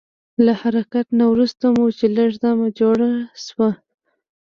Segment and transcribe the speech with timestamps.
[0.45, 3.09] له حرکت نه وروسته مو چې لږ دمه جوړه
[3.45, 3.69] شوه.